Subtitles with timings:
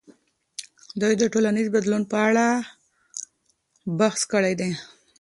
[1.01, 2.45] دوی د ټولنیز بدلون په اړه
[3.99, 4.71] بحث کړی دی.